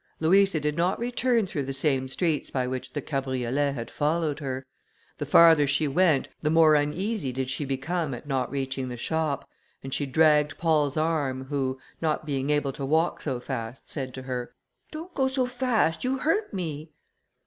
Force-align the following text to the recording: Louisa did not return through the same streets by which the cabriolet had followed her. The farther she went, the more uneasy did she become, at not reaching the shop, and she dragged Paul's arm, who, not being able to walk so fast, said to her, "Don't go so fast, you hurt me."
Louisa 0.19 0.59
did 0.59 0.75
not 0.75 0.97
return 0.97 1.45
through 1.45 1.61
the 1.61 1.71
same 1.73 2.07
streets 2.07 2.49
by 2.49 2.65
which 2.65 2.93
the 2.93 3.03
cabriolet 3.03 3.73
had 3.73 3.91
followed 3.91 4.39
her. 4.39 4.65
The 5.19 5.27
farther 5.27 5.67
she 5.67 5.87
went, 5.87 6.27
the 6.41 6.49
more 6.49 6.73
uneasy 6.73 7.31
did 7.31 7.51
she 7.51 7.65
become, 7.65 8.15
at 8.15 8.27
not 8.27 8.49
reaching 8.49 8.89
the 8.89 8.97
shop, 8.97 9.47
and 9.83 9.93
she 9.93 10.07
dragged 10.07 10.57
Paul's 10.57 10.97
arm, 10.97 11.43
who, 11.45 11.79
not 12.01 12.25
being 12.25 12.49
able 12.49 12.73
to 12.73 12.83
walk 12.83 13.21
so 13.21 13.39
fast, 13.39 13.89
said 13.89 14.11
to 14.15 14.23
her, 14.23 14.55
"Don't 14.89 15.13
go 15.13 15.27
so 15.27 15.45
fast, 15.45 16.03
you 16.03 16.17
hurt 16.17 16.51
me." 16.51 16.93